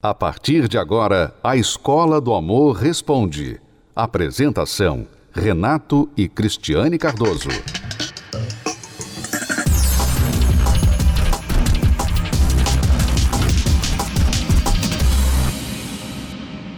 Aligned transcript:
A 0.00 0.14
partir 0.14 0.68
de 0.68 0.78
agora, 0.78 1.34
a 1.42 1.56
Escola 1.56 2.20
do 2.20 2.32
Amor 2.32 2.76
Responde. 2.76 3.60
Apresentação: 3.96 5.08
Renato 5.32 6.08
e 6.16 6.28
Cristiane 6.28 6.96
Cardoso. 6.96 7.48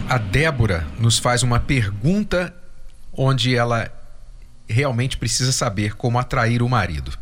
A 0.09 0.17
Débora 0.17 0.87
nos 0.99 1.19
faz 1.19 1.43
uma 1.43 1.61
pergunta 1.61 2.55
onde 3.13 3.55
ela 3.55 3.93
realmente 4.67 5.19
precisa 5.19 5.53
saber 5.53 5.95
como 5.95 6.19
atrair 6.19 6.63
o 6.63 6.69
marido. 6.71 7.13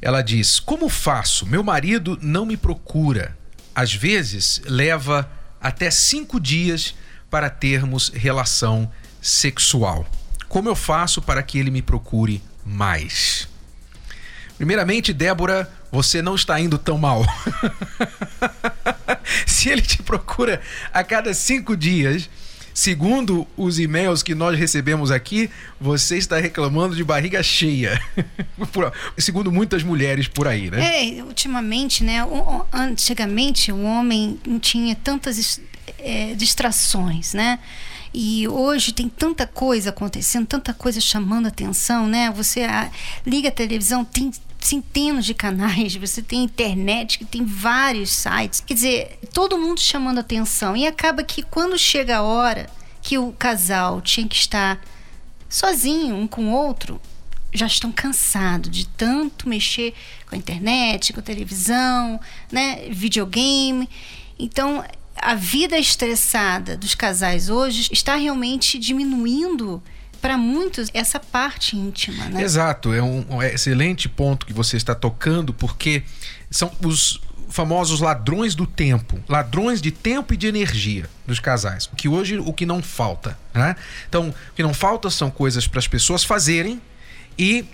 Ela 0.00 0.22
diz: 0.22 0.58
Como 0.58 0.88
faço? 0.88 1.44
Meu 1.44 1.62
marido 1.62 2.18
não 2.22 2.46
me 2.46 2.56
procura 2.56 3.36
às 3.74 3.92
vezes 3.92 4.62
leva 4.64 5.30
até 5.60 5.90
cinco 5.90 6.38
dias 6.38 6.94
para 7.30 7.50
termos 7.50 8.10
relação 8.10 8.90
sexual. 9.20 10.06
Como 10.48 10.68
eu 10.68 10.76
faço 10.76 11.20
para 11.20 11.42
que 11.42 11.58
ele 11.58 11.70
me 11.70 11.82
procure 11.82 12.42
mais? 12.64 13.48
Primeiramente, 14.56 15.12
Débora, 15.12 15.70
você 15.90 16.22
não 16.22 16.34
está 16.34 16.60
indo 16.60 16.78
tão 16.78 16.96
mal. 16.96 17.24
Se 19.46 19.68
ele 19.68 19.82
te 19.82 20.02
procura 20.02 20.60
a 20.92 21.02
cada 21.02 21.34
cinco 21.34 21.76
dias, 21.76 22.30
Segundo 22.74 23.46
os 23.56 23.78
e-mails 23.78 24.20
que 24.20 24.34
nós 24.34 24.58
recebemos 24.58 25.12
aqui, 25.12 25.48
você 25.80 26.18
está 26.18 26.38
reclamando 26.40 26.96
de 26.96 27.04
barriga 27.04 27.40
cheia. 27.40 28.02
Segundo 29.16 29.52
muitas 29.52 29.84
mulheres 29.84 30.26
por 30.26 30.48
aí, 30.48 30.68
né? 30.68 31.18
É, 31.18 31.22
ultimamente, 31.22 32.02
né? 32.02 32.26
Antigamente 32.72 33.70
o 33.70 33.80
homem 33.80 34.40
não 34.44 34.58
tinha 34.58 34.96
tantas 34.96 35.60
é, 36.00 36.34
distrações, 36.34 37.32
né? 37.32 37.60
E 38.12 38.46
hoje 38.48 38.92
tem 38.92 39.08
tanta 39.08 39.46
coisa 39.46 39.90
acontecendo, 39.90 40.46
tanta 40.46 40.74
coisa 40.74 41.00
chamando 41.00 41.46
atenção, 41.46 42.08
né? 42.08 42.30
Você 42.32 42.62
liga 43.24 43.48
a 43.48 43.52
televisão, 43.52 44.04
tem 44.04 44.32
centenas 44.66 45.24
de 45.24 45.34
canais, 45.34 45.94
você 45.96 46.22
tem 46.22 46.44
internet 46.44 47.18
que 47.18 47.24
tem 47.24 47.44
vários 47.44 48.10
sites. 48.10 48.60
Quer 48.60 48.74
dizer, 48.74 49.18
todo 49.32 49.58
mundo 49.58 49.80
chamando 49.80 50.18
atenção. 50.18 50.76
E 50.76 50.86
acaba 50.86 51.22
que 51.22 51.42
quando 51.42 51.78
chega 51.78 52.18
a 52.18 52.22
hora 52.22 52.68
que 53.02 53.18
o 53.18 53.32
casal 53.32 54.00
tinha 54.00 54.26
que 54.26 54.36
estar 54.36 54.80
sozinho, 55.48 56.16
um 56.16 56.26
com 56.26 56.48
o 56.48 56.52
outro, 56.52 57.00
já 57.52 57.66
estão 57.66 57.92
cansados 57.92 58.70
de 58.70 58.86
tanto 58.88 59.48
mexer 59.48 59.94
com 60.26 60.34
a 60.34 60.38
internet, 60.38 61.12
com 61.12 61.20
a 61.20 61.22
televisão, 61.22 62.18
né, 62.50 62.88
videogame. 62.90 63.88
Então, 64.38 64.84
a 65.16 65.34
vida 65.34 65.78
estressada 65.78 66.76
dos 66.76 66.94
casais 66.94 67.48
hoje 67.48 67.88
está 67.92 68.16
realmente 68.16 68.78
diminuindo 68.78 69.82
para 70.24 70.38
muitos 70.38 70.88
essa 70.94 71.20
parte 71.20 71.76
íntima, 71.76 72.24
né? 72.30 72.42
Exato, 72.42 72.94
é 72.94 73.02
um, 73.02 73.42
excelente 73.42 74.08
ponto 74.08 74.46
que 74.46 74.54
você 74.54 74.74
está 74.74 74.94
tocando, 74.94 75.52
porque 75.52 76.02
são 76.50 76.72
os 76.82 77.20
famosos 77.50 78.00
ladrões 78.00 78.54
do 78.54 78.66
tempo, 78.66 79.22
ladrões 79.28 79.82
de 79.82 79.90
tempo 79.90 80.32
e 80.32 80.36
de 80.38 80.46
energia 80.46 81.10
dos 81.26 81.38
casais. 81.40 81.90
Que 81.94 82.08
hoje 82.08 82.38
o 82.38 82.54
que 82.54 82.64
não 82.64 82.82
falta, 82.82 83.38
né? 83.52 83.76
Então, 84.08 84.30
o 84.30 84.54
que 84.56 84.62
não 84.62 84.72
falta 84.72 85.10
são 85.10 85.30
coisas 85.30 85.66
para 85.66 85.78
as 85.78 85.86
pessoas 85.86 86.24
fazerem 86.24 86.80
e 87.38 87.66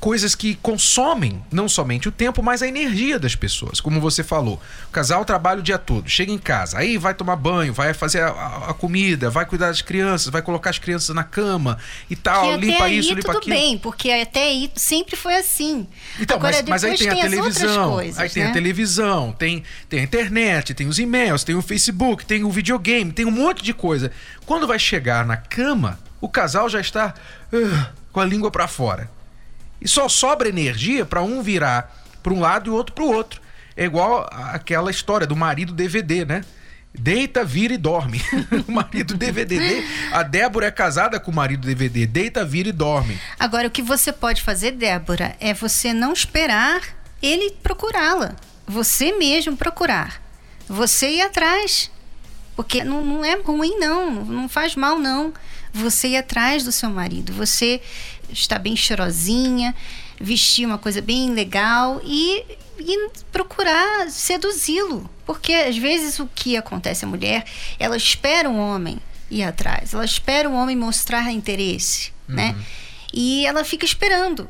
coisas 0.00 0.34
que 0.34 0.54
consomem 0.56 1.42
não 1.50 1.68
somente 1.68 2.08
o 2.08 2.12
tempo, 2.12 2.42
mas 2.42 2.62
a 2.62 2.68
energia 2.68 3.18
das 3.18 3.34
pessoas. 3.34 3.80
Como 3.80 4.00
você 4.00 4.22
falou, 4.22 4.60
o 4.88 4.92
casal 4.92 5.24
trabalha 5.24 5.60
o 5.60 5.62
dia 5.62 5.78
todo, 5.78 6.08
chega 6.08 6.30
em 6.30 6.38
casa, 6.38 6.78
aí 6.78 6.96
vai 6.96 7.14
tomar 7.14 7.36
banho, 7.36 7.72
vai 7.72 7.92
fazer 7.92 8.20
a, 8.20 8.28
a, 8.28 8.70
a 8.70 8.74
comida, 8.74 9.28
vai 9.28 9.44
cuidar 9.44 9.68
das 9.68 9.82
crianças, 9.82 10.28
vai 10.28 10.40
colocar 10.40 10.70
as 10.70 10.78
crianças 10.78 11.14
na 11.14 11.24
cama 11.24 11.78
e 12.08 12.14
tal, 12.14 12.58
que 12.58 12.66
limpa 12.66 12.88
isso, 12.88 13.10
limpa 13.10 13.22
tudo 13.22 13.38
aquilo. 13.38 13.40
tudo 13.40 13.50
bem, 13.50 13.78
porque 13.78 14.10
até 14.10 14.44
aí 14.44 14.70
sempre 14.76 15.16
foi 15.16 15.34
assim. 15.36 15.86
Então, 16.20 16.36
Agora, 16.36 16.56
mas, 16.56 16.68
mas 16.68 16.84
aí 16.84 16.96
tem, 16.96 17.08
tem 17.08 17.18
a 17.18 17.22
televisão, 17.22 17.90
coisas, 17.92 18.18
aí 18.18 18.30
tem 18.30 18.44
né? 18.44 18.50
a 18.50 18.52
televisão, 18.52 19.32
tem, 19.32 19.64
tem 19.88 20.00
a 20.00 20.02
internet, 20.02 20.74
tem 20.74 20.86
os 20.86 20.98
e-mails, 20.98 21.42
tem 21.42 21.56
o 21.56 21.62
Facebook, 21.62 22.24
tem 22.24 22.44
o 22.44 22.50
videogame, 22.50 23.10
tem 23.12 23.26
um 23.26 23.32
monte 23.32 23.64
de 23.64 23.74
coisa. 23.74 24.12
Quando 24.46 24.66
vai 24.66 24.78
chegar 24.78 25.26
na 25.26 25.36
cama, 25.36 25.98
o 26.20 26.28
casal 26.28 26.68
já 26.68 26.80
está 26.80 27.14
uh, 27.52 27.86
com 28.12 28.20
a 28.20 28.24
língua 28.24 28.50
para 28.50 28.68
fora 28.68 29.17
e 29.80 29.88
só 29.88 30.08
sobra 30.08 30.48
energia 30.48 31.04
para 31.04 31.22
um 31.22 31.42
virar 31.42 31.94
para 32.22 32.32
um 32.32 32.40
lado 32.40 32.68
e 32.68 32.70
o 32.70 32.74
outro 32.74 32.94
para 32.94 33.04
o 33.04 33.12
outro. 33.12 33.40
É 33.76 33.84
igual 33.84 34.28
aquela 34.32 34.90
história 34.90 35.26
do 35.26 35.36
marido 35.36 35.72
DVD, 35.72 36.24
né? 36.24 36.44
Deita, 36.92 37.44
vira 37.44 37.74
e 37.74 37.76
dorme. 37.76 38.20
o 38.66 38.72
marido 38.72 39.14
DVD. 39.14 39.84
A 40.10 40.22
Débora 40.22 40.66
é 40.66 40.70
casada 40.70 41.20
com 41.20 41.30
o 41.30 41.34
marido 41.34 41.66
DVD. 41.66 42.06
Deita, 42.06 42.44
vira 42.44 42.70
e 42.70 42.72
dorme. 42.72 43.18
Agora, 43.38 43.68
o 43.68 43.70
que 43.70 43.82
você 43.82 44.12
pode 44.12 44.42
fazer, 44.42 44.72
Débora, 44.72 45.36
é 45.38 45.54
você 45.54 45.92
não 45.92 46.12
esperar 46.12 46.80
ele 47.22 47.50
procurá-la. 47.62 48.36
Você 48.66 49.12
mesmo 49.12 49.56
procurar. 49.56 50.20
Você 50.68 51.10
ir 51.10 51.22
atrás. 51.22 51.90
Porque 52.58 52.82
não, 52.82 53.04
não 53.04 53.24
é 53.24 53.36
ruim, 53.36 53.78
não. 53.78 54.10
Não 54.10 54.48
faz 54.48 54.74
mal, 54.74 54.98
não. 54.98 55.32
Você 55.72 56.08
ir 56.08 56.16
atrás 56.16 56.64
do 56.64 56.72
seu 56.72 56.90
marido. 56.90 57.32
Você 57.34 57.80
estar 58.32 58.58
bem 58.58 58.74
cheirosinha, 58.74 59.72
vestir 60.20 60.66
uma 60.66 60.76
coisa 60.76 61.00
bem 61.00 61.30
legal 61.30 62.00
e, 62.02 62.44
e 62.80 63.10
procurar 63.30 64.10
seduzi-lo. 64.10 65.08
Porque 65.24 65.52
às 65.52 65.78
vezes 65.78 66.18
o 66.18 66.28
que 66.34 66.56
acontece 66.56 67.04
a 67.04 67.08
mulher, 67.08 67.44
ela 67.78 67.96
espera 67.96 68.50
um 68.50 68.58
homem 68.58 68.98
ir 69.30 69.44
atrás, 69.44 69.94
ela 69.94 70.04
espera 70.04 70.50
um 70.50 70.56
homem 70.56 70.74
mostrar 70.74 71.30
interesse, 71.30 72.12
uhum. 72.28 72.34
né? 72.34 72.56
E 73.14 73.46
ela 73.46 73.62
fica 73.62 73.84
esperando. 73.84 74.48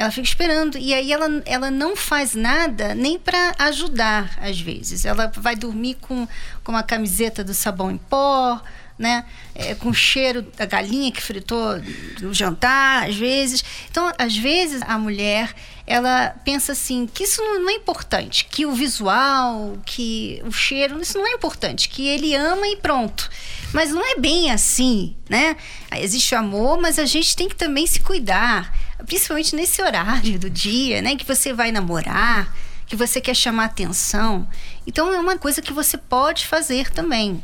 Ela 0.00 0.10
fica 0.10 0.26
esperando 0.26 0.78
e 0.78 0.94
aí 0.94 1.12
ela, 1.12 1.42
ela 1.44 1.70
não 1.70 1.94
faz 1.94 2.34
nada 2.34 2.94
nem 2.94 3.18
para 3.18 3.54
ajudar 3.58 4.34
às 4.40 4.58
vezes. 4.58 5.04
Ela 5.04 5.30
vai 5.36 5.54
dormir 5.54 5.98
com, 6.00 6.26
com 6.64 6.72
uma 6.72 6.82
camiseta 6.82 7.44
do 7.44 7.52
sabão 7.52 7.90
em 7.90 7.98
pó, 7.98 8.62
né? 8.98 9.26
É, 9.54 9.74
com 9.74 9.90
o 9.90 9.94
cheiro 9.94 10.40
da 10.56 10.64
galinha 10.64 11.12
que 11.12 11.20
fritou 11.20 11.78
no 12.22 12.32
jantar, 12.32 13.10
às 13.10 13.16
vezes. 13.16 13.62
Então, 13.90 14.10
às 14.16 14.34
vezes, 14.34 14.80
a 14.86 14.96
mulher 14.96 15.54
ela 15.86 16.34
pensa 16.46 16.72
assim 16.72 17.06
que 17.06 17.24
isso 17.24 17.42
não 17.42 17.68
é 17.68 17.74
importante, 17.74 18.46
que 18.46 18.64
o 18.64 18.72
visual, 18.72 19.76
que 19.84 20.40
o 20.46 20.52
cheiro, 20.52 20.98
isso 21.02 21.18
não 21.18 21.26
é 21.26 21.32
importante, 21.32 21.90
que 21.90 22.08
ele 22.08 22.34
ama 22.34 22.66
e 22.68 22.76
pronto. 22.76 23.28
Mas 23.74 23.90
não 23.90 24.02
é 24.02 24.18
bem 24.18 24.50
assim, 24.50 25.14
né? 25.28 25.56
Existe 25.96 26.34
o 26.34 26.38
amor, 26.38 26.80
mas 26.80 26.98
a 26.98 27.04
gente 27.04 27.36
tem 27.36 27.48
que 27.48 27.56
também 27.56 27.86
se 27.86 28.00
cuidar, 28.00 28.72
principalmente 29.06 29.54
nesse 29.54 29.82
horário 29.82 30.38
do 30.38 30.50
dia, 30.50 31.02
né? 31.02 31.16
Que 31.16 31.26
você 31.26 31.52
vai 31.52 31.72
namorar, 31.72 32.54
que 32.86 32.96
você 32.96 33.20
quer 33.20 33.34
chamar 33.34 33.66
atenção. 33.66 34.48
Então 34.86 35.12
é 35.12 35.18
uma 35.18 35.38
coisa 35.38 35.62
que 35.62 35.72
você 35.72 35.96
pode 35.96 36.46
fazer 36.46 36.90
também. 36.90 37.42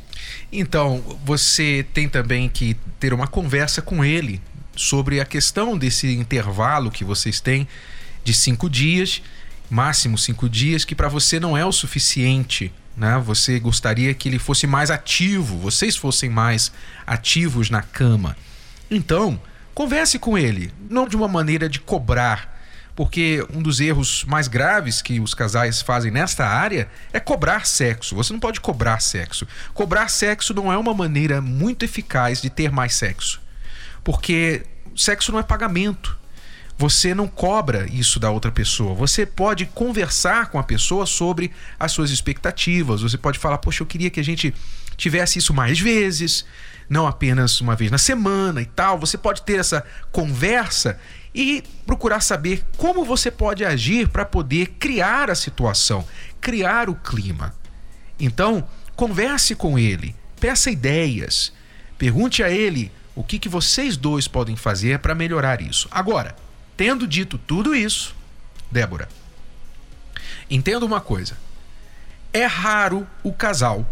Então, 0.53 1.03
você 1.25 1.87
tem 1.95 2.09
também 2.09 2.49
que 2.49 2.77
ter 2.99 3.13
uma 3.13 3.27
conversa 3.27 3.81
com 3.81 4.05
ele 4.05 4.41
sobre 4.75 5.21
a 5.21 5.25
questão 5.25 5.77
desse 5.77 6.13
intervalo 6.15 6.91
que 6.91 7.05
vocês 7.05 7.41
têm 7.41 7.67
de 8.23 8.35
cinco 8.35 8.69
dias, 8.69 9.23
máximo 9.71 10.19
cinco 10.19 10.49
dias, 10.49 10.85
que 10.85 10.95
para 10.95 11.09
você 11.09 11.41
não 11.41 11.57
é 11.57 11.65
o 11.65 11.73
suficiente. 11.73 12.73
Né? 12.97 13.19
Você 13.25 13.61
gostaria 13.61 14.13
que 14.15 14.29
ele 14.29 14.39
fosse 14.39 14.67
mais 14.67 14.91
ativo, 14.91 15.59
vocês 15.59 15.97
fossem 15.97 16.31
mais 16.31 16.73
ativos 17.07 17.71
na 17.71 17.83
cama. 17.83 18.37
Então, 18.91 19.41
converse 19.77 20.19
com 20.19 20.39
ele, 20.39 20.73
não 20.89 21.07
de 21.07 21.15
uma 21.15 21.29
maneira 21.29 21.69
de 21.69 21.79
cobrar, 21.79 22.59
porque 22.95 23.47
um 23.53 23.61
dos 23.61 23.79
erros 23.79 24.25
mais 24.25 24.49
graves 24.49 25.03
que 25.03 25.21
os 25.21 25.35
casais 25.35 25.83
fazem 25.83 26.11
nesta 26.11 26.47
área 26.47 26.89
é 27.13 27.21
cobrar 27.21 27.67
sexo. 27.67 28.17
Você 28.17 28.33
não 28.33 28.41
pode 28.41 28.59
cobrar 28.59 29.01
sexo. 29.01 29.47
Cobrar 29.75 30.09
sexo 30.09 30.55
não 30.55 30.73
é 30.73 30.79
uma 30.79 30.95
maneira 30.95 31.43
muito 31.43 31.85
eficaz 31.85 32.41
de 32.41 32.49
ter 32.49 32.73
mais 32.73 32.95
sexo, 32.95 33.39
porque 34.03 34.63
sexo 34.97 35.31
não 35.31 35.39
é 35.39 35.43
pagamento. 35.43 36.17
Você 36.79 37.15
não 37.15 37.29
cobra 37.29 37.87
isso 37.91 38.19
da 38.19 38.31
outra 38.31 38.51
pessoa. 38.51 38.95
Você 38.95 39.27
pode 39.27 39.67
conversar 39.67 40.49
com 40.49 40.59
a 40.59 40.63
pessoa 40.63 41.05
sobre 41.05 41.51
as 41.79 41.93
suas 41.93 42.11
expectativas. 42.11 43.03
Você 43.03 43.19
pode 43.19 43.39
falar: 43.39 43.59
Poxa, 43.59 43.83
eu 43.83 43.87
queria 43.87 44.11
que 44.11 44.21
a 44.21 44.25
gente 44.25 44.55
tivesse 44.97 45.39
isso 45.39 45.53
mais 45.53 45.79
vezes, 45.79 46.45
não 46.89 47.07
apenas 47.07 47.61
uma 47.61 47.75
vez 47.75 47.91
na 47.91 47.99
semana 47.99 48.61
e 48.63 48.67
tal. 48.67 48.99
Você 48.99 49.19
pode 49.19 49.43
ter 49.43 49.59
essa 49.59 49.85
conversa 50.11 50.99
e 51.35 51.63
procurar 51.85 52.21
saber 52.21 52.65
como 52.77 53.05
você 53.05 53.31
pode 53.31 53.65
agir 53.65 54.09
para 54.09 54.25
poder 54.25 54.69
criar 54.79 55.31
a 55.31 55.35
situação, 55.35 56.07
criar 56.41 56.89
o 56.89 56.95
clima. 56.95 57.55
Então, 58.19 58.67
converse 58.95 59.55
com 59.55 59.79
ele, 59.79 60.17
peça 60.41 60.71
ideias, 60.71 61.53
pergunte 61.99 62.43
a 62.43 62.51
ele 62.51 62.91
o 63.15 63.23
que, 63.23 63.39
que 63.39 63.49
vocês 63.49 63.97
dois 63.97 64.27
podem 64.27 64.57
fazer 64.57 64.99
para 65.01 65.15
melhorar 65.15 65.61
isso. 65.61 65.89
Agora, 65.91 66.35
tendo 66.77 67.07
dito 67.07 67.37
tudo 67.37 67.75
isso, 67.75 68.15
Débora, 68.71 69.09
entenda 70.51 70.85
uma 70.85 71.01
coisa. 71.01 71.37
É 72.33 72.47
raro 72.47 73.07
o 73.23 73.33
casal, 73.33 73.87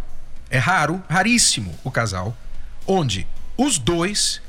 é 0.51 0.59
raro, 0.59 1.03
raríssimo 1.09 1.75
o 1.83 1.91
casal, 1.91 2.37
onde 2.87 3.27
os 3.57 3.79
dois 3.79 4.41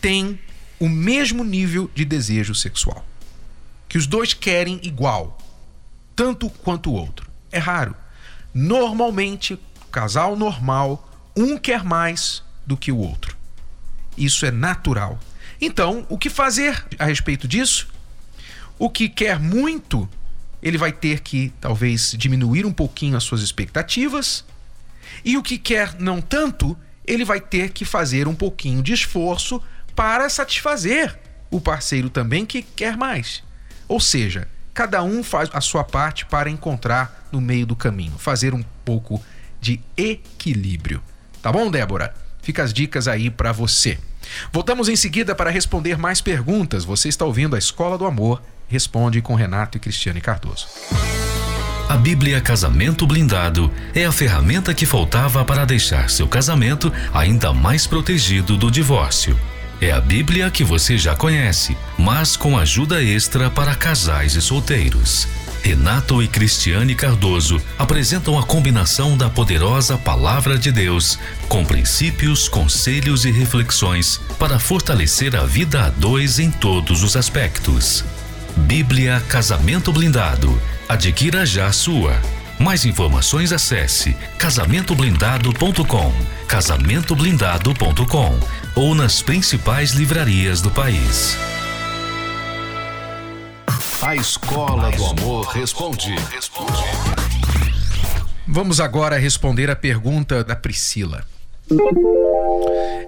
têm 0.00 0.38
o 0.80 0.88
mesmo 0.88 1.44
nível 1.44 1.90
de 1.94 2.04
desejo 2.04 2.54
sexual. 2.54 3.04
Que 3.88 3.98
os 3.98 4.06
dois 4.06 4.34
querem 4.34 4.80
igual, 4.82 5.38
tanto 6.14 6.50
quanto 6.50 6.90
o 6.90 6.94
outro. 6.94 7.30
É 7.50 7.58
raro. 7.58 7.94
Normalmente, 8.52 9.58
casal 9.90 10.36
normal, 10.36 11.08
um 11.36 11.56
quer 11.56 11.84
mais 11.84 12.42
do 12.66 12.76
que 12.76 12.92
o 12.92 12.98
outro. 12.98 13.36
Isso 14.16 14.44
é 14.44 14.50
natural. 14.50 15.18
Então, 15.60 16.06
o 16.08 16.18
que 16.18 16.28
fazer 16.28 16.84
a 16.98 17.06
respeito 17.06 17.48
disso? 17.48 17.88
O 18.78 18.90
que 18.90 19.08
quer 19.08 19.38
muito 19.40 20.08
ele 20.62 20.78
vai 20.78 20.92
ter 20.92 21.20
que 21.20 21.52
talvez 21.60 22.14
diminuir 22.16 22.66
um 22.66 22.72
pouquinho 22.72 23.16
as 23.16 23.24
suas 23.24 23.42
expectativas. 23.42 24.44
E 25.24 25.36
o 25.36 25.42
que 25.42 25.58
quer 25.58 25.94
não 25.98 26.20
tanto, 26.20 26.76
ele 27.06 27.24
vai 27.24 27.40
ter 27.40 27.70
que 27.70 27.84
fazer 27.84 28.28
um 28.28 28.34
pouquinho 28.34 28.82
de 28.82 28.92
esforço 28.92 29.62
para 29.94 30.28
satisfazer 30.28 31.18
o 31.50 31.60
parceiro 31.60 32.10
também 32.10 32.44
que 32.44 32.62
quer 32.62 32.96
mais. 32.96 33.42
Ou 33.86 34.00
seja, 34.00 34.48
cada 34.74 35.02
um 35.02 35.22
faz 35.22 35.48
a 35.52 35.60
sua 35.60 35.82
parte 35.82 36.26
para 36.26 36.50
encontrar 36.50 37.28
no 37.32 37.40
meio 37.40 37.66
do 37.66 37.74
caminho, 37.74 38.18
fazer 38.18 38.54
um 38.54 38.62
pouco 38.84 39.22
de 39.60 39.80
equilíbrio. 39.96 41.02
Tá 41.42 41.50
bom, 41.50 41.70
Débora? 41.70 42.14
Fica 42.42 42.62
as 42.62 42.72
dicas 42.72 43.08
aí 43.08 43.30
para 43.30 43.52
você. 43.52 43.98
Voltamos 44.52 44.88
em 44.88 44.96
seguida 44.96 45.34
para 45.34 45.50
responder 45.50 45.98
mais 45.98 46.20
perguntas. 46.20 46.84
Você 46.84 47.08
está 47.08 47.24
ouvindo 47.24 47.56
a 47.56 47.58
Escola 47.58 47.96
do 47.96 48.04
Amor 48.04 48.42
Responde 48.68 49.22
com 49.22 49.34
Renato 49.34 49.78
e 49.78 49.80
Cristiane 49.80 50.20
Cardoso. 50.20 50.68
A 51.88 51.96
Bíblia 51.96 52.38
Casamento 52.38 53.06
Blindado 53.06 53.72
é 53.94 54.04
a 54.04 54.12
ferramenta 54.12 54.74
que 54.74 54.84
faltava 54.84 55.42
para 55.42 55.64
deixar 55.64 56.10
seu 56.10 56.28
casamento 56.28 56.92
ainda 57.14 57.50
mais 57.54 57.86
protegido 57.86 58.58
do 58.58 58.70
divórcio. 58.70 59.34
É 59.80 59.90
a 59.90 59.98
Bíblia 59.98 60.50
que 60.50 60.62
você 60.62 60.98
já 60.98 61.16
conhece, 61.16 61.74
mas 61.96 62.36
com 62.36 62.58
ajuda 62.58 63.02
extra 63.02 63.48
para 63.48 63.74
casais 63.74 64.34
e 64.34 64.42
solteiros. 64.42 65.26
Renato 65.62 66.22
e 66.22 66.28
Cristiane 66.28 66.94
Cardoso 66.94 67.58
apresentam 67.78 68.38
a 68.38 68.42
combinação 68.42 69.16
da 69.16 69.30
poderosa 69.30 69.96
Palavra 69.96 70.58
de 70.58 70.70
Deus 70.70 71.18
com 71.48 71.64
princípios, 71.64 72.50
conselhos 72.50 73.24
e 73.24 73.30
reflexões 73.30 74.20
para 74.38 74.58
fortalecer 74.58 75.34
a 75.34 75.46
vida 75.46 75.86
a 75.86 75.88
dois 75.88 76.38
em 76.38 76.50
todos 76.50 77.02
os 77.02 77.16
aspectos. 77.16 78.04
Bíblia 78.58 79.22
Casamento 79.26 79.90
Blindado. 79.90 80.60
Adquira 80.88 81.44
já 81.44 81.66
a 81.66 81.72
sua. 81.72 82.18
Mais 82.58 82.86
informações 82.86 83.52
acesse 83.52 84.14
casamentoblindado.com, 84.38 86.12
casamentoblindado.com 86.48 88.40
ou 88.74 88.94
nas 88.94 89.20
principais 89.20 89.90
livrarias 89.90 90.62
do 90.62 90.70
país. 90.70 91.36
A 94.00 94.16
Escola 94.16 94.90
do 94.92 95.04
Amor 95.04 95.48
Responde. 95.48 96.14
Vamos 98.46 98.80
agora 98.80 99.18
responder 99.18 99.70
a 99.70 99.76
pergunta 99.76 100.42
da 100.42 100.56
Priscila. 100.56 101.22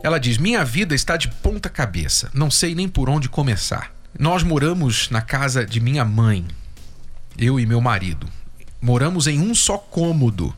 Ela 0.02 0.18
diz: 0.18 0.36
Minha 0.36 0.62
vida 0.66 0.94
está 0.94 1.16
de 1.16 1.28
ponta 1.28 1.70
cabeça, 1.70 2.28
não 2.34 2.50
sei 2.50 2.74
nem 2.74 2.86
por 2.86 3.08
onde 3.08 3.30
começar. 3.30 3.90
Nós 4.18 4.42
moramos 4.42 5.08
na 5.08 5.22
casa 5.22 5.64
de 5.64 5.80
minha 5.80 6.04
mãe, 6.04 6.44
eu 7.42 7.58
e 7.58 7.66
meu 7.66 7.80
marido. 7.80 8.26
Moramos 8.80 9.26
em 9.26 9.40
um 9.40 9.54
só 9.54 9.78
cômodo 9.78 10.54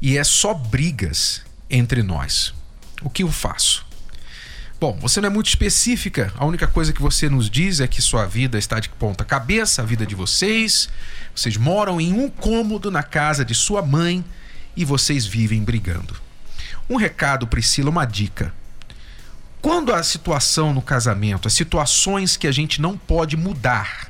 e 0.00 0.18
é 0.18 0.24
só 0.24 0.54
brigas 0.54 1.42
entre 1.70 2.02
nós. 2.02 2.52
O 3.02 3.10
que 3.10 3.22
eu 3.22 3.30
faço? 3.30 3.84
Bom, 4.80 4.98
você 5.00 5.20
não 5.20 5.28
é 5.28 5.30
muito 5.30 5.46
específica. 5.46 6.32
A 6.36 6.44
única 6.44 6.66
coisa 6.66 6.92
que 6.92 7.00
você 7.00 7.28
nos 7.28 7.48
diz 7.48 7.78
é 7.78 7.86
que 7.86 8.02
sua 8.02 8.26
vida 8.26 8.58
está 8.58 8.80
de 8.80 8.88
ponta 8.88 9.24
cabeça, 9.24 9.80
a 9.80 9.84
vida 9.84 10.04
de 10.04 10.14
vocês. 10.14 10.88
Vocês 11.34 11.56
moram 11.56 12.00
em 12.00 12.12
um 12.12 12.28
cômodo 12.28 12.90
na 12.90 13.02
casa 13.02 13.44
de 13.44 13.54
sua 13.54 13.80
mãe 13.80 14.24
e 14.76 14.84
vocês 14.84 15.24
vivem 15.24 15.62
brigando. 15.62 16.16
Um 16.90 16.96
recado, 16.96 17.46
Priscila, 17.46 17.90
uma 17.90 18.04
dica. 18.04 18.52
Quando 19.60 19.94
a 19.94 20.02
situação 20.02 20.74
no 20.74 20.82
casamento, 20.82 21.46
as 21.46 21.54
situações 21.54 22.36
que 22.36 22.48
a 22.48 22.52
gente 22.52 22.80
não 22.82 22.98
pode 22.98 23.36
mudar, 23.36 24.08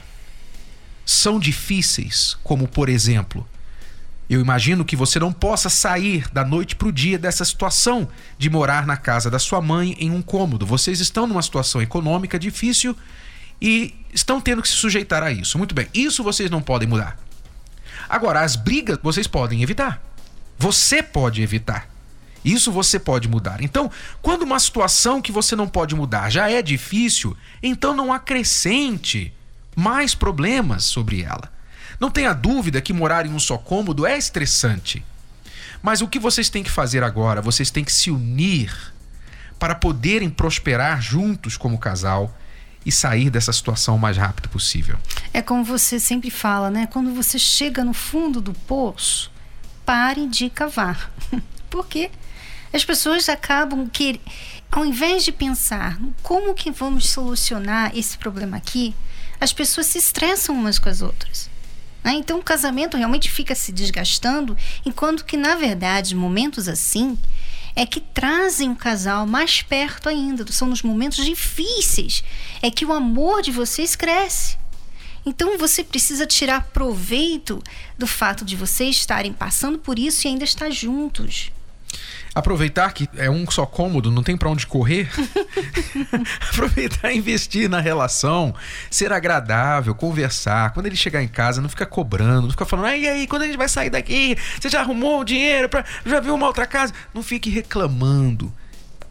são 1.04 1.38
difíceis, 1.38 2.36
como 2.42 2.68
por 2.68 2.88
exemplo, 2.88 3.46
eu 4.28 4.40
imagino 4.40 4.84
que 4.84 4.96
você 4.96 5.18
não 5.18 5.32
possa 5.32 5.68
sair 5.68 6.26
da 6.32 6.44
noite 6.44 6.74
para 6.74 6.88
o 6.88 6.92
dia 6.92 7.18
dessa 7.18 7.44
situação 7.44 8.08
de 8.38 8.48
morar 8.48 8.86
na 8.86 8.96
casa 8.96 9.30
da 9.30 9.38
sua 9.38 9.60
mãe 9.60 9.94
em 9.98 10.10
um 10.10 10.22
cômodo. 10.22 10.64
Vocês 10.64 11.00
estão 11.00 11.26
numa 11.26 11.42
situação 11.42 11.82
econômica 11.82 12.38
difícil 12.38 12.96
e 13.60 13.94
estão 14.12 14.40
tendo 14.40 14.62
que 14.62 14.68
se 14.68 14.74
sujeitar 14.74 15.22
a 15.22 15.30
isso. 15.30 15.58
Muito 15.58 15.74
bem, 15.74 15.86
isso 15.92 16.22
vocês 16.22 16.50
não 16.50 16.62
podem 16.62 16.88
mudar. 16.88 17.18
Agora, 18.08 18.40
as 18.40 18.56
brigas 18.56 18.98
vocês 19.02 19.26
podem 19.26 19.62
evitar. 19.62 20.02
Você 20.58 21.02
pode 21.02 21.42
evitar. 21.42 21.88
Isso 22.44 22.72
você 22.72 22.98
pode 22.98 23.28
mudar. 23.28 23.62
Então, 23.62 23.90
quando 24.20 24.42
uma 24.42 24.58
situação 24.58 25.20
que 25.20 25.30
você 25.30 25.54
não 25.54 25.68
pode 25.68 25.94
mudar 25.94 26.30
já 26.30 26.50
é 26.50 26.62
difícil, 26.62 27.36
então 27.62 27.94
não 27.94 28.12
acrescente 28.12 29.32
mais 29.76 30.14
problemas 30.14 30.84
sobre 30.84 31.22
ela. 31.22 31.50
Não 31.98 32.10
tenha 32.10 32.32
dúvida 32.32 32.80
que 32.80 32.92
morar 32.92 33.26
em 33.26 33.32
um 33.32 33.38
só 33.38 33.56
cômodo 33.56 34.06
é 34.06 34.18
estressante. 34.18 35.04
Mas 35.82 36.00
o 36.00 36.08
que 36.08 36.18
vocês 36.18 36.48
têm 36.48 36.62
que 36.62 36.70
fazer 36.70 37.02
agora? 37.02 37.42
Vocês 37.42 37.70
têm 37.70 37.84
que 37.84 37.92
se 37.92 38.10
unir 38.10 38.72
para 39.58 39.74
poderem 39.74 40.28
prosperar 40.28 41.00
juntos 41.00 41.56
como 41.56 41.78
casal 41.78 42.36
e 42.84 42.90
sair 42.90 43.30
dessa 43.30 43.52
situação 43.52 43.96
o 43.96 43.98
mais 43.98 44.16
rápido 44.16 44.48
possível. 44.48 44.98
É 45.32 45.40
como 45.40 45.64
você 45.64 46.00
sempre 46.00 46.30
fala, 46.30 46.70
né? 46.70 46.86
Quando 46.86 47.14
você 47.14 47.38
chega 47.38 47.84
no 47.84 47.94
fundo 47.94 48.40
do 48.40 48.52
poço, 48.52 49.30
pare 49.86 50.26
de 50.26 50.50
cavar. 50.50 51.10
Por 51.70 51.86
quê? 51.86 52.10
As 52.72 52.84
pessoas 52.84 53.28
acabam 53.28 53.88
que, 53.88 54.20
ao 54.70 54.84
invés 54.84 55.24
de 55.24 55.32
pensar 55.32 55.98
como 56.22 56.54
que 56.54 56.70
vamos 56.70 57.08
solucionar 57.10 57.96
esse 57.96 58.16
problema 58.18 58.56
aqui, 58.56 58.94
as 59.42 59.52
pessoas 59.52 59.88
se 59.88 59.98
estressam 59.98 60.54
umas 60.54 60.78
com 60.78 60.88
as 60.88 61.02
outras. 61.02 61.50
Né? 62.04 62.12
Então 62.12 62.38
o 62.38 62.44
casamento 62.44 62.96
realmente 62.96 63.28
fica 63.28 63.56
se 63.56 63.72
desgastando, 63.72 64.56
enquanto 64.86 65.24
que, 65.24 65.36
na 65.36 65.56
verdade, 65.56 66.14
momentos 66.14 66.68
assim 66.68 67.18
é 67.74 67.84
que 67.84 68.00
trazem 68.00 68.70
o 68.70 68.76
casal 68.76 69.26
mais 69.26 69.60
perto 69.60 70.08
ainda. 70.08 70.46
São 70.52 70.68
nos 70.68 70.82
momentos 70.82 71.24
difíceis 71.24 72.22
é 72.62 72.70
que 72.70 72.84
o 72.84 72.92
amor 72.92 73.42
de 73.42 73.50
vocês 73.50 73.96
cresce. 73.96 74.56
Então 75.26 75.58
você 75.58 75.82
precisa 75.82 76.24
tirar 76.24 76.68
proveito 76.72 77.60
do 77.98 78.06
fato 78.06 78.44
de 78.44 78.54
vocês 78.54 78.94
estarem 78.94 79.32
passando 79.32 79.76
por 79.76 79.98
isso 79.98 80.24
e 80.24 80.28
ainda 80.28 80.44
estar 80.44 80.70
juntos. 80.70 81.50
Aproveitar 82.34 82.94
que 82.94 83.06
é 83.16 83.30
um 83.30 83.48
só 83.50 83.66
cômodo, 83.66 84.10
não 84.10 84.22
tem 84.22 84.38
para 84.38 84.48
onde 84.48 84.66
correr. 84.66 85.10
Aproveitar 86.48 87.12
e 87.12 87.18
investir 87.18 87.68
na 87.68 87.78
relação, 87.78 88.54
ser 88.90 89.12
agradável, 89.12 89.94
conversar. 89.94 90.72
Quando 90.72 90.86
ele 90.86 90.96
chegar 90.96 91.22
em 91.22 91.28
casa, 91.28 91.60
não 91.60 91.68
fica 91.68 91.84
cobrando, 91.84 92.42
não 92.42 92.50
fica 92.50 92.64
falando, 92.64 92.96
e 92.96 93.06
aí, 93.06 93.26
quando 93.26 93.42
a 93.42 93.46
gente 93.46 93.58
vai 93.58 93.68
sair 93.68 93.90
daqui? 93.90 94.34
Você 94.58 94.70
já 94.70 94.80
arrumou 94.80 95.20
o 95.20 95.24
dinheiro? 95.24 95.68
Pra... 95.68 95.84
Já 96.06 96.20
viu 96.20 96.34
uma 96.34 96.46
outra 96.46 96.66
casa? 96.66 96.94
Não 97.12 97.22
fique 97.22 97.50
reclamando. 97.50 98.50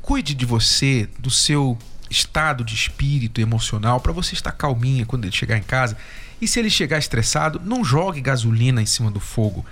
Cuide 0.02 0.34
de 0.34 0.46
você, 0.46 1.08
do 1.20 1.30
seu 1.30 1.78
estado 2.10 2.64
de 2.64 2.74
espírito 2.74 3.40
emocional, 3.40 4.00
para 4.00 4.12
você 4.12 4.34
estar 4.34 4.52
calminha 4.52 5.06
quando 5.06 5.26
ele 5.26 5.32
chegar 5.32 5.58
em 5.58 5.64
casa. 5.64 5.96
E 6.42 6.48
se 6.48 6.60
ele 6.60 6.72
chegar 6.72 6.98
estressado, 6.98 7.62
não 7.64 7.86
jogue 7.86 8.20
gasolina 8.20 8.82
em 8.82 8.88
cima 8.88 9.12
do 9.12 9.20
fogo. 9.20 9.64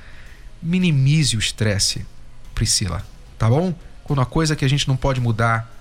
Minimize 0.61 1.35
o 1.35 1.39
estresse, 1.39 2.05
Priscila 2.53 3.03
tá 3.39 3.49
bom? 3.49 3.73
Quando 4.03 4.21
a 4.21 4.25
coisa 4.25 4.55
que 4.55 4.65
a 4.65 4.67
gente 4.67 4.87
não 4.87 4.97
pode 4.97 5.21
mudar 5.21 5.71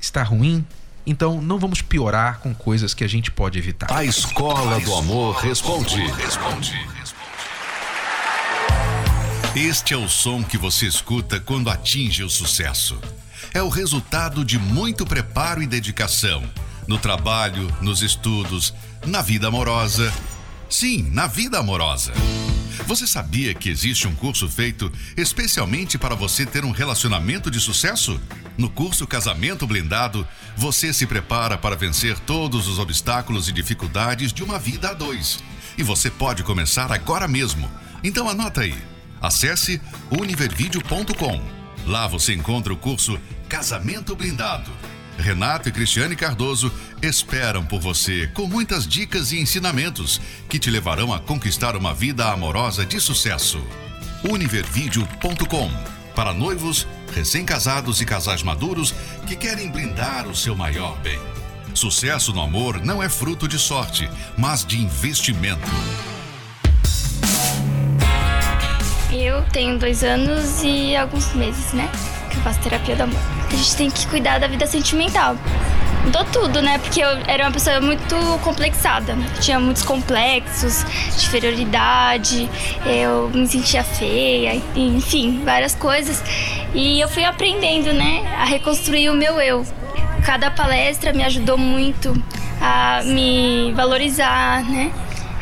está 0.00 0.22
ruim, 0.22 0.66
então 1.06 1.40
não 1.40 1.58
vamos 1.58 1.80
piorar 1.80 2.40
com 2.40 2.54
coisas 2.54 2.92
que 2.92 3.04
a 3.04 3.08
gente 3.08 3.30
pode 3.30 3.58
evitar. 3.58 3.90
A 3.90 4.04
Escola 4.04 4.80
do 4.80 4.94
Amor 4.94 5.36
responde. 5.36 6.00
Responde. 6.12 6.74
Este 9.54 9.94
é 9.94 9.96
o 9.96 10.08
som 10.08 10.42
que 10.42 10.58
você 10.58 10.86
escuta 10.86 11.38
quando 11.38 11.70
atinge 11.70 12.24
o 12.24 12.28
sucesso. 12.28 12.98
É 13.52 13.62
o 13.62 13.68
resultado 13.68 14.44
de 14.44 14.58
muito 14.58 15.06
preparo 15.06 15.62
e 15.62 15.66
dedicação 15.66 16.42
no 16.88 16.98
trabalho, 16.98 17.72
nos 17.80 18.02
estudos, 18.02 18.74
na 19.06 19.22
vida 19.22 19.46
amorosa. 19.46 20.12
Sim, 20.68 21.08
na 21.12 21.28
vida 21.28 21.60
amorosa. 21.60 22.12
Você 22.86 23.06
sabia 23.06 23.54
que 23.54 23.68
existe 23.68 24.06
um 24.06 24.14
curso 24.14 24.48
feito 24.48 24.90
especialmente 25.16 25.96
para 25.98 26.14
você 26.14 26.44
ter 26.44 26.64
um 26.64 26.70
relacionamento 26.70 27.50
de 27.50 27.60
sucesso? 27.60 28.20
No 28.56 28.68
curso 28.70 29.06
Casamento 29.06 29.66
Blindado, 29.66 30.26
você 30.56 30.92
se 30.92 31.06
prepara 31.06 31.56
para 31.56 31.76
vencer 31.76 32.18
todos 32.20 32.68
os 32.68 32.78
obstáculos 32.78 33.48
e 33.48 33.52
dificuldades 33.52 34.32
de 34.32 34.42
uma 34.42 34.58
vida 34.58 34.90
a 34.90 34.94
dois. 34.94 35.42
E 35.76 35.82
você 35.82 36.10
pode 36.10 36.42
começar 36.42 36.92
agora 36.92 37.26
mesmo. 37.26 37.70
Então 38.02 38.28
anota 38.28 38.60
aí 38.60 38.94
Acesse 39.24 39.80
univervideo.com. 40.10 41.40
Lá 41.86 42.06
você 42.06 42.34
encontra 42.34 42.74
o 42.74 42.76
curso 42.76 43.18
Casamento 43.48 44.14
Blindado. 44.14 44.70
Renato 45.18 45.68
e 45.68 45.72
Cristiane 45.72 46.16
Cardoso 46.16 46.72
esperam 47.02 47.64
por 47.64 47.80
você 47.80 48.26
com 48.34 48.46
muitas 48.46 48.86
dicas 48.86 49.32
e 49.32 49.40
ensinamentos 49.40 50.20
que 50.48 50.58
te 50.58 50.70
levarão 50.70 51.12
a 51.12 51.20
conquistar 51.20 51.76
uma 51.76 51.94
vida 51.94 52.30
amorosa 52.30 52.84
de 52.84 53.00
sucesso. 53.00 53.62
Univervideo.com 54.28 55.94
para 56.14 56.32
noivos, 56.32 56.86
recém-casados 57.12 58.00
e 58.00 58.04
casais 58.04 58.42
maduros 58.42 58.94
que 59.26 59.34
querem 59.34 59.70
blindar 59.70 60.28
o 60.28 60.34
seu 60.34 60.54
maior 60.54 60.96
bem. 61.00 61.18
Sucesso 61.74 62.32
no 62.32 62.40
amor 62.40 62.80
não 62.84 63.02
é 63.02 63.08
fruto 63.08 63.48
de 63.48 63.58
sorte, 63.58 64.08
mas 64.38 64.64
de 64.64 64.80
investimento. 64.80 65.68
Eu 69.12 69.42
tenho 69.52 69.78
dois 69.78 70.04
anos 70.04 70.62
e 70.62 70.94
alguns 70.94 71.32
meses, 71.34 71.72
né? 71.72 71.90
Que 72.30 72.36
eu 72.36 72.42
faço 72.42 72.60
terapia 72.60 72.94
do 72.96 73.02
amor. 73.02 73.43
A 73.54 73.56
gente 73.56 73.76
tem 73.76 73.88
que 73.88 74.04
cuidar 74.08 74.40
da 74.40 74.48
vida 74.48 74.66
sentimental. 74.66 75.36
Mudou 76.04 76.24
tudo, 76.24 76.60
né? 76.60 76.76
Porque 76.78 77.00
eu 77.00 77.08
era 77.28 77.44
uma 77.44 77.52
pessoa 77.52 77.80
muito 77.80 78.16
complexada. 78.42 79.16
Tinha 79.40 79.60
muitos 79.60 79.84
complexos 79.84 80.84
de 81.16 81.24
inferioridade, 81.24 82.50
eu 82.84 83.30
me 83.32 83.46
sentia 83.46 83.84
feia, 83.84 84.60
enfim, 84.74 85.40
várias 85.44 85.72
coisas. 85.76 86.20
E 86.74 87.00
eu 87.00 87.08
fui 87.08 87.24
aprendendo, 87.24 87.92
né, 87.92 88.24
a 88.36 88.44
reconstruir 88.44 89.08
o 89.08 89.14
meu 89.14 89.40
eu. 89.40 89.64
Cada 90.26 90.50
palestra 90.50 91.12
me 91.12 91.22
ajudou 91.22 91.56
muito 91.56 92.12
a 92.60 93.02
me 93.04 93.72
valorizar, 93.76 94.64
né? 94.64 94.90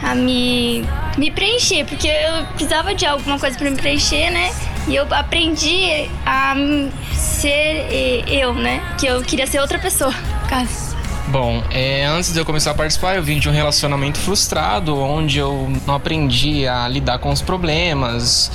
A 0.02 0.14
me, 0.14 0.84
me 1.16 1.30
preencher, 1.30 1.86
porque 1.86 2.08
eu 2.08 2.44
precisava 2.48 2.94
de 2.94 3.06
alguma 3.06 3.38
coisa 3.38 3.56
para 3.56 3.70
me 3.70 3.76
preencher, 3.76 4.30
né? 4.30 4.52
E 4.86 4.96
eu 4.96 5.06
aprendi 5.10 6.10
a 6.26 6.54
ser 7.22 8.24
eu, 8.28 8.54
né? 8.54 8.82
Que 8.98 9.06
eu 9.06 9.22
queria 9.22 9.46
ser 9.46 9.60
outra 9.60 9.78
pessoa, 9.78 10.12
cara. 10.48 10.66
Bom, 11.28 11.62
é, 11.70 12.04
antes 12.04 12.32
de 12.32 12.38
eu 12.38 12.44
começar 12.44 12.72
a 12.72 12.74
participar, 12.74 13.14
eu 13.14 13.22
vim 13.22 13.38
de 13.38 13.48
um 13.48 13.52
relacionamento 13.52 14.18
frustrado, 14.18 14.98
onde 14.98 15.38
eu 15.38 15.70
não 15.86 15.94
aprendi 15.94 16.66
a 16.66 16.86
lidar 16.88 17.20
com 17.20 17.30
os 17.30 17.40
problemas. 17.40 18.50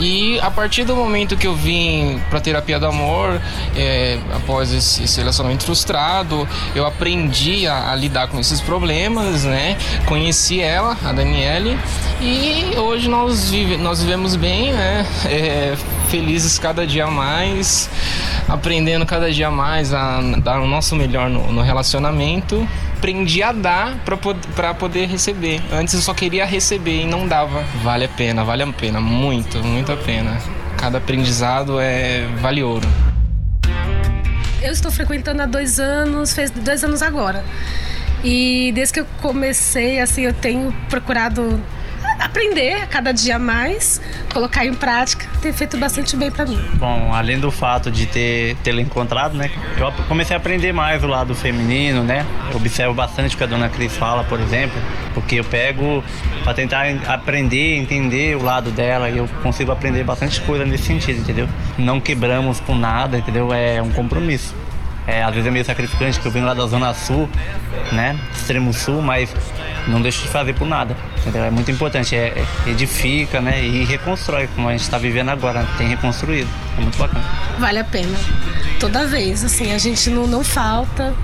E 0.00 0.40
a 0.40 0.50
partir 0.50 0.84
do 0.84 0.96
momento 0.96 1.36
que 1.36 1.46
eu 1.46 1.54
vim 1.54 2.20
para 2.30 2.40
terapia 2.40 2.80
do 2.80 2.86
amor, 2.86 3.40
é, 3.76 4.18
após 4.34 4.72
esse, 4.72 5.04
esse, 5.04 5.20
relacionamento 5.20 5.64
frustrado, 5.64 6.48
eu 6.74 6.86
aprendi 6.86 7.66
a, 7.68 7.92
a, 7.92 7.94
lidar 7.94 8.28
com 8.28 8.40
esses 8.40 8.60
problemas, 8.60 9.44
né? 9.44 9.76
Conheci 10.06 10.60
ela, 10.60 10.96
a 11.04 11.12
Daniele, 11.12 11.78
e 12.20 12.76
hoje 12.78 13.08
nós, 13.08 13.50
vive, 13.50 13.76
nós 13.76 14.02
vivemos 14.02 14.34
bem, 14.36 14.72
né? 14.72 15.06
É, 15.26 15.76
felizes 16.16 16.58
cada 16.58 16.86
dia 16.86 17.08
mais, 17.08 17.90
aprendendo 18.48 19.04
cada 19.04 19.30
dia 19.30 19.50
mais 19.50 19.92
a 19.92 20.18
dar 20.38 20.60
o 20.60 20.66
nosso 20.66 20.96
melhor 20.96 21.28
no, 21.28 21.52
no 21.52 21.60
relacionamento. 21.60 22.66
Aprendi 22.96 23.42
a 23.42 23.52
dar 23.52 23.98
para 24.54 24.72
poder 24.72 25.06
receber. 25.06 25.60
Antes 25.70 25.92
eu 25.92 26.00
só 26.00 26.14
queria 26.14 26.46
receber 26.46 27.02
e 27.02 27.06
não 27.06 27.28
dava. 27.28 27.62
Vale 27.82 28.06
a 28.06 28.08
pena, 28.08 28.42
vale 28.44 28.62
a 28.62 28.66
pena, 28.68 28.98
muito, 28.98 29.62
muito 29.62 29.92
a 29.92 29.96
pena. 29.96 30.38
Cada 30.78 30.96
aprendizado 30.96 31.78
é 31.78 32.26
vale 32.40 32.62
ouro. 32.62 32.88
Eu 34.62 34.72
estou 34.72 34.90
frequentando 34.90 35.42
há 35.42 35.46
dois 35.46 35.78
anos, 35.78 36.32
fez 36.32 36.50
dois 36.50 36.82
anos 36.82 37.02
agora. 37.02 37.44
E 38.24 38.72
desde 38.74 38.94
que 38.94 39.00
eu 39.00 39.06
comecei, 39.20 40.00
assim, 40.00 40.22
eu 40.22 40.32
tenho 40.32 40.74
procurado 40.88 41.62
aprender 42.18 42.86
cada 42.88 43.12
dia 43.12 43.38
mais, 43.38 44.00
colocar 44.32 44.64
em 44.64 44.72
prática, 44.72 45.25
tem 45.46 45.52
feito 45.52 45.76
bastante 45.78 46.16
bem 46.16 46.28
para 46.28 46.44
mim. 46.44 46.58
Bom, 46.74 47.12
além 47.14 47.38
do 47.38 47.52
fato 47.52 47.88
de 47.88 48.06
ter 48.06 48.56
tê-lo 48.64 48.80
encontrado, 48.80 49.36
né, 49.36 49.48
eu 49.78 49.92
comecei 50.08 50.34
a 50.34 50.38
aprender 50.38 50.72
mais 50.72 51.04
o 51.04 51.06
lado 51.06 51.34
feminino, 51.36 52.02
né? 52.02 52.26
Eu 52.50 52.56
observo 52.56 52.92
bastante 52.92 53.34
o 53.34 53.38
que 53.38 53.44
a 53.44 53.46
dona 53.46 53.68
Cris 53.68 53.96
fala, 53.96 54.24
por 54.24 54.40
exemplo, 54.40 54.76
porque 55.14 55.36
eu 55.36 55.44
pego 55.44 56.02
para 56.42 56.52
tentar 56.52 56.86
aprender, 57.06 57.76
entender 57.76 58.36
o 58.36 58.42
lado 58.42 58.72
dela 58.72 59.08
e 59.08 59.18
eu 59.18 59.28
consigo 59.42 59.70
aprender 59.70 60.02
bastante 60.02 60.40
coisa 60.40 60.64
nesse 60.64 60.84
sentido, 60.84 61.20
entendeu? 61.20 61.48
Não 61.78 62.00
quebramos 62.00 62.58
por 62.58 62.74
nada, 62.74 63.18
entendeu? 63.18 63.52
É 63.52 63.80
um 63.80 63.90
compromisso. 63.90 64.52
É, 65.06 65.22
às 65.22 65.30
vezes 65.30 65.46
é 65.46 65.50
meio 65.52 65.64
sacrificante, 65.64 66.18
que 66.18 66.26
eu 66.26 66.32
venho 66.32 66.44
lá 66.44 66.54
da 66.54 66.66
Zona 66.66 66.92
Sul, 66.92 67.28
né? 67.92 68.18
Extremo 68.32 68.72
Sul, 68.72 69.00
mas 69.00 69.32
não 69.86 70.02
deixo 70.02 70.22
de 70.22 70.28
fazer 70.28 70.54
por 70.54 70.66
nada. 70.66 70.96
Entendeu? 71.18 71.44
É 71.44 71.50
muito 71.50 71.70
importante, 71.70 72.14
é, 72.14 72.44
é 72.66 72.70
edifica, 72.70 73.40
né? 73.40 73.64
E 73.64 73.84
reconstrói, 73.84 74.48
como 74.54 74.68
a 74.68 74.72
gente 74.72 74.82
está 74.82 74.98
vivendo 74.98 75.30
agora, 75.30 75.66
tem 75.78 75.88
reconstruído. 75.88 76.48
É 76.76 76.80
muito 76.80 76.98
bacana. 76.98 77.24
Vale 77.58 77.78
a 77.78 77.84
pena. 77.84 78.18
Toda 78.78 79.06
vez, 79.06 79.44
assim, 79.44 79.72
a 79.72 79.78
gente 79.78 80.10
não, 80.10 80.26
não 80.26 80.44
falta 80.44 81.14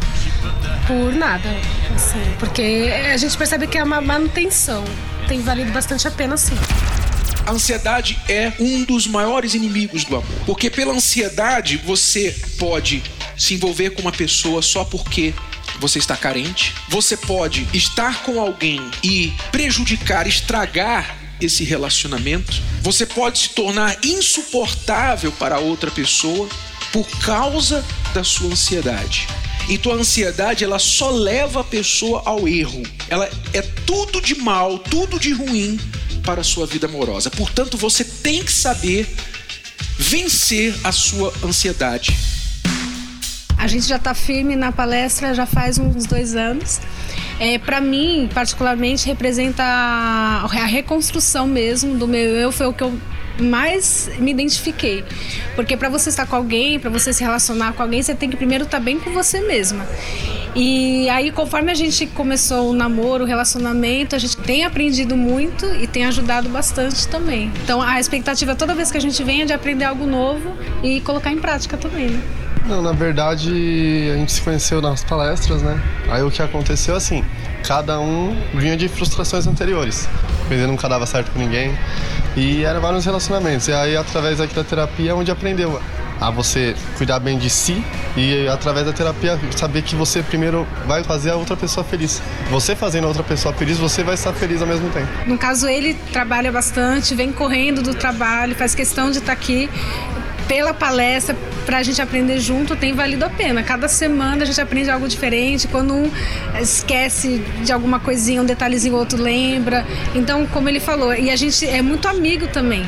por 0.86 1.12
nada. 1.14 1.48
Assim, 1.94 2.22
porque 2.38 2.90
a 3.12 3.16
gente 3.16 3.36
percebe 3.36 3.66
que 3.66 3.78
é 3.78 3.84
uma 3.84 4.00
manutenção. 4.00 4.84
Tem 5.28 5.40
valido 5.40 5.70
bastante 5.72 6.06
a 6.08 6.10
pena, 6.10 6.36
sim. 6.36 6.56
A 7.46 7.52
ansiedade 7.52 8.18
é 8.28 8.52
um 8.60 8.84
dos 8.84 9.06
maiores 9.06 9.54
inimigos 9.54 10.04
do 10.04 10.16
amor. 10.16 10.28
Porque 10.46 10.70
pela 10.70 10.92
ansiedade 10.92 11.76
você 11.76 12.34
pode 12.58 13.02
se 13.36 13.54
envolver 13.54 13.90
com 13.90 14.02
uma 14.02 14.12
pessoa 14.12 14.62
só 14.62 14.84
porque 14.84 15.34
você 15.78 15.98
está 15.98 16.16
carente. 16.16 16.74
Você 16.88 17.16
pode 17.16 17.66
estar 17.72 18.22
com 18.22 18.40
alguém 18.40 18.80
e 19.02 19.32
prejudicar, 19.50 20.26
estragar 20.26 21.16
esse 21.40 21.64
relacionamento. 21.64 22.62
Você 22.82 23.04
pode 23.04 23.38
se 23.38 23.48
tornar 23.50 23.98
insuportável 24.04 25.32
para 25.32 25.58
outra 25.58 25.90
pessoa 25.90 26.48
por 26.92 27.06
causa 27.20 27.84
da 28.14 28.22
sua 28.22 28.50
ansiedade. 28.50 29.26
E 29.68 29.78
tua 29.78 29.94
ansiedade, 29.94 30.64
ela 30.64 30.78
só 30.78 31.10
leva 31.10 31.60
a 31.60 31.64
pessoa 31.64 32.22
ao 32.24 32.48
erro. 32.48 32.82
Ela 33.08 33.30
é 33.52 33.62
tudo 33.62 34.20
de 34.20 34.34
mal, 34.34 34.78
tudo 34.78 35.18
de 35.18 35.32
ruim 35.32 35.78
para 36.24 36.40
a 36.40 36.44
sua 36.44 36.66
vida 36.66 36.86
amorosa. 36.86 37.30
Portanto, 37.30 37.76
você 37.76 38.04
tem 38.04 38.42
que 38.42 38.52
saber 38.52 39.08
vencer 39.98 40.74
a 40.84 40.92
sua 40.92 41.32
ansiedade. 41.44 42.16
A 43.62 43.68
gente 43.68 43.86
já 43.86 43.94
está 43.94 44.12
firme 44.12 44.56
na 44.56 44.72
palestra 44.72 45.32
já 45.32 45.46
faz 45.46 45.78
uns 45.78 46.04
dois 46.04 46.34
anos. 46.34 46.80
É, 47.38 47.58
para 47.58 47.80
mim, 47.80 48.28
particularmente, 48.34 49.06
representa 49.06 49.62
a, 49.62 50.42
a 50.42 50.66
reconstrução 50.66 51.46
mesmo 51.46 51.96
do 51.96 52.08
meu 52.08 52.18
eu, 52.18 52.50
foi 52.50 52.66
o 52.66 52.72
que 52.72 52.82
eu 52.82 52.92
mais 53.38 54.10
me 54.18 54.32
identifiquei. 54.32 55.04
Porque 55.54 55.76
para 55.76 55.88
você 55.88 56.08
estar 56.08 56.26
com 56.26 56.34
alguém, 56.34 56.80
para 56.80 56.90
você 56.90 57.12
se 57.12 57.22
relacionar 57.22 57.72
com 57.74 57.84
alguém, 57.84 58.02
você 58.02 58.16
tem 58.16 58.28
que 58.28 58.36
primeiro 58.36 58.64
estar 58.64 58.80
bem 58.80 58.98
com 58.98 59.12
você 59.12 59.40
mesma. 59.40 59.86
E 60.56 61.08
aí, 61.08 61.30
conforme 61.30 61.70
a 61.70 61.74
gente 61.76 62.04
começou 62.08 62.70
o 62.70 62.72
namoro, 62.72 63.22
o 63.22 63.26
relacionamento, 63.28 64.16
a 64.16 64.18
gente 64.18 64.38
tem 64.38 64.64
aprendido 64.64 65.16
muito 65.16 65.66
e 65.76 65.86
tem 65.86 66.04
ajudado 66.04 66.48
bastante 66.48 67.06
também. 67.06 67.52
Então, 67.62 67.80
a 67.80 68.00
expectativa 68.00 68.56
toda 68.56 68.74
vez 68.74 68.90
que 68.90 68.98
a 68.98 69.00
gente 69.00 69.22
vem 69.22 69.42
é 69.42 69.44
de 69.44 69.52
aprender 69.52 69.84
algo 69.84 70.04
novo 70.04 70.52
e 70.82 71.00
colocar 71.02 71.30
em 71.30 71.38
prática 71.38 71.76
também, 71.76 72.08
né? 72.08 72.41
Não, 72.66 72.80
na 72.80 72.92
verdade 72.92 73.50
a 74.12 74.16
gente 74.16 74.32
se 74.32 74.40
conheceu 74.40 74.80
nas 74.80 75.02
palestras, 75.02 75.62
né? 75.62 75.80
Aí 76.08 76.22
o 76.22 76.30
que 76.30 76.40
aconteceu 76.42 76.94
assim, 76.94 77.24
cada 77.66 77.98
um 78.00 78.36
vinha 78.54 78.76
de 78.76 78.88
frustrações 78.88 79.46
anteriores. 79.46 80.08
Aprender 80.44 80.66
nunca 80.66 80.88
dava 80.88 81.06
certo 81.06 81.30
com 81.32 81.38
ninguém. 81.38 81.76
E 82.36 82.64
eram 82.64 82.80
vários 82.80 83.04
relacionamentos. 83.04 83.68
E 83.68 83.72
aí 83.72 83.96
através 83.96 84.40
aqui 84.40 84.54
da 84.54 84.64
terapia 84.64 85.10
é 85.10 85.14
onde 85.14 85.30
aprendeu 85.30 85.80
a 86.20 86.30
você 86.30 86.76
cuidar 86.96 87.18
bem 87.18 87.36
de 87.36 87.50
si 87.50 87.84
e 88.16 88.46
através 88.46 88.86
da 88.86 88.92
terapia 88.92 89.36
saber 89.56 89.82
que 89.82 89.96
você 89.96 90.22
primeiro 90.22 90.64
vai 90.86 91.02
fazer 91.02 91.30
a 91.30 91.36
outra 91.36 91.56
pessoa 91.56 91.82
feliz. 91.82 92.22
Você 92.48 92.76
fazendo 92.76 93.04
a 93.04 93.08
outra 93.08 93.24
pessoa 93.24 93.52
feliz, 93.52 93.76
você 93.76 94.04
vai 94.04 94.14
estar 94.14 94.32
feliz 94.32 94.62
ao 94.62 94.68
mesmo 94.68 94.88
tempo. 94.90 95.08
No 95.26 95.36
caso 95.36 95.66
ele 95.66 95.94
trabalha 96.12 96.52
bastante, 96.52 97.12
vem 97.16 97.32
correndo 97.32 97.82
do 97.82 97.92
trabalho, 97.92 98.54
faz 98.54 98.72
questão 98.72 99.10
de 99.10 99.18
estar 99.18 99.32
aqui 99.32 99.68
pela 100.52 100.74
palestra 100.74 101.34
para 101.64 101.78
a 101.78 101.82
gente 101.82 102.02
aprender 102.02 102.38
junto 102.38 102.76
tem 102.76 102.92
valido 102.92 103.24
a 103.24 103.30
pena. 103.30 103.62
Cada 103.62 103.88
semana 103.88 104.42
a 104.42 104.44
gente 104.44 104.60
aprende 104.60 104.90
algo 104.90 105.08
diferente. 105.08 105.66
Quando 105.66 105.94
um 105.94 106.10
esquece 106.60 107.42
de 107.64 107.72
alguma 107.72 107.98
coisinha, 107.98 108.42
um 108.42 108.44
detalhezinho, 108.44 108.94
o 108.94 108.98
outro 108.98 109.16
lembra. 109.16 109.86
Então, 110.14 110.46
como 110.46 110.68
ele 110.68 110.78
falou, 110.78 111.14
e 111.14 111.30
a 111.30 111.36
gente 111.36 111.66
é 111.66 111.80
muito 111.80 112.06
amigo 112.06 112.48
também. 112.48 112.84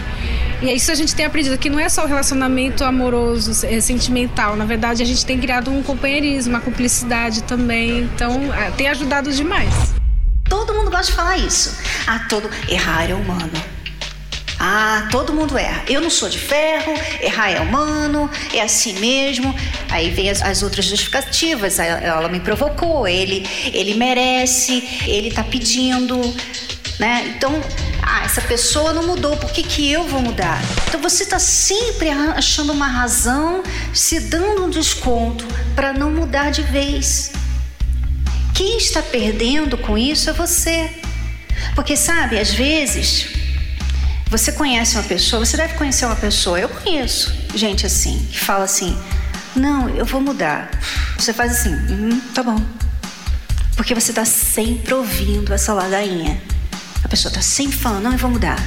E 0.61 0.69
é 0.69 0.75
isso 0.75 0.93
a 0.93 0.95
gente 0.95 1.15
tem 1.15 1.25
aprendido, 1.25 1.57
que 1.57 1.71
não 1.71 1.81
é 1.81 1.89
só 1.89 2.05
o 2.05 2.07
relacionamento 2.07 2.85
amoroso, 2.85 3.67
é 3.67 3.81
sentimental. 3.81 4.57
Na 4.57 4.67
verdade, 4.67 5.03
a 5.03 5.07
gente 5.07 5.25
tem 5.25 5.41
criado 5.41 5.71
um 5.71 5.83
companheirismo, 5.83 6.53
uma 6.53 6.61
cumplicidade 6.61 7.45
também. 7.45 8.01
Então, 8.01 8.43
tem 8.77 8.89
ajudado 8.89 9.33
demais. 9.33 9.95
Todo 10.51 10.75
mundo 10.75 10.91
gosta 10.91 11.07
de 11.07 11.13
falar 11.13 11.39
isso. 11.39 11.79
Ah, 12.07 12.27
todo 12.29 12.51
errar 12.69 13.09
é 13.09 13.15
humano. 13.15 13.74
Ah, 14.67 15.09
todo 15.11 15.31
mundo 15.35 15.59
erra. 15.59 15.85
Eu 15.87 16.01
não 16.01 16.09
sou 16.09 16.27
de 16.27 16.39
ferro, 16.39 16.95
errar 17.21 17.51
é 17.51 17.61
humano, 17.61 18.31
é 18.51 18.63
assim 18.63 18.99
mesmo. 18.99 19.55
Aí 19.91 20.09
vem 20.09 20.31
as, 20.31 20.41
as 20.41 20.63
outras 20.63 20.87
justificativas. 20.87 21.79
Ela, 21.79 22.31
me 22.31 22.41
provocou, 22.41 23.07
ele, 23.07 23.47
ele 23.75 23.93
merece, 23.93 24.83
ele 25.07 25.29
está 25.29 25.45
pedindo. 25.45 26.19
Né? 26.99 27.35
Então, 27.37 27.53
Ah, 28.01 28.25
essa 28.25 28.41
pessoa 28.41 28.95
não 28.95 29.07
mudou, 29.07 29.37
por 29.37 29.51
que, 29.51 29.63
que 29.63 29.93
eu 29.93 30.05
vou 30.05 30.23
mudar? 30.23 30.59
Então 30.89 30.99
você 30.99 31.25
está 31.25 31.39
sempre 31.39 32.09
achando 32.09 32.73
uma 32.73 32.87
razão, 32.87 33.63
se 33.93 34.19
dando 34.19 34.65
um 34.65 34.71
desconto 34.71 35.47
para 35.75 35.93
não 35.93 36.11
mudar 36.11 36.51
de 36.51 36.63
vez. 36.63 37.33
Quem 38.55 38.79
está 38.79 39.03
perdendo 39.03 39.77
com 39.77 39.99
isso 39.99 40.31
é 40.31 40.33
você. 40.33 40.91
Porque 41.75 41.97
sabe, 41.99 42.39
às 42.39 42.51
vezes 42.51 43.44
você 44.37 44.51
conhece 44.51 44.97
uma 44.97 45.05
pessoa, 45.05 45.45
você 45.45 45.57
deve 45.57 45.75
conhecer 45.75 46.05
uma 46.07 46.17
pessoa, 46.17 46.59
eu 46.59 46.69
conheço 46.69 47.33
gente 47.55 47.87
assim, 47.87 48.19
que 48.33 48.41
fala 48.41 48.65
assim: 48.65 48.99
não, 49.55 49.89
eu 49.89 50.05
vou 50.05 50.21
mudar. 50.21 50.71
Você 51.17 51.33
faz 51.33 51.53
assim, 51.53 51.71
hum, 51.71 52.21
tá 52.35 52.43
bom. 52.43 52.61
Porque 53.77 53.95
você 53.95 54.11
está 54.11 54.25
sempre 54.25 54.93
ouvindo 54.93 55.55
essa 55.55 55.73
ladainha. 55.73 56.41
A 57.05 57.09
pessoa 57.09 57.31
está 57.31 57.41
sempre 57.41 57.77
falando, 57.77 58.03
não, 58.03 58.13
eu 58.13 58.19
vou 58.19 58.31
mudar. 58.31 58.59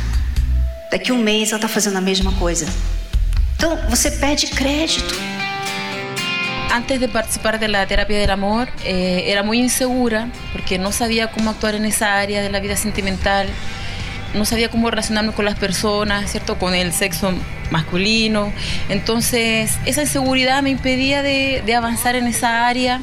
Daqui 0.90 1.12
um 1.12 1.18
mês 1.22 1.50
ela 1.50 1.58
está 1.58 1.68
fazendo 1.68 1.98
a 1.98 2.02
mesma 2.02 2.32
coisa. 2.34 2.66
Então 3.58 3.76
você 3.90 4.10
perde 4.10 4.48
crédito. 4.48 5.16
Antes 6.74 6.98
de 6.98 7.10
participar 7.10 7.58
de 7.58 7.68
la 7.68 7.86
terapia 7.86 8.20
del 8.20 8.32
amor, 8.32 8.70
eh, 8.86 9.26
era 9.28 9.44
muy 9.44 9.60
insegura 9.60 10.30
porque 10.54 10.78
no 10.78 10.94
sabía 10.94 11.28
cómo 11.28 11.50
actuar 11.50 11.76
en 11.76 11.86
esa 11.86 12.14
área 12.14 12.42
de 12.42 12.50
la 12.50 12.62
vida 12.62 12.78
sentimental. 12.78 13.48
No 14.34 14.46
sabía 14.46 14.70
cómo 14.70 14.90
relacionarme 14.90 15.32
con 15.34 15.46
las 15.46 15.56
personas, 15.56 16.32
¿cierto? 16.32 16.58
Con 16.58 16.76
el 16.76 16.94
sexo 16.94 17.34
masculino. 17.72 18.52
Entonces, 18.90 19.78
esa 19.86 20.02
inseguridad 20.02 20.62
me 20.64 20.70
impedía 20.70 21.24
de, 21.24 21.64
avanzar 21.76 22.16
en 22.16 22.28
esa 22.28 22.68
área. 22.68 23.02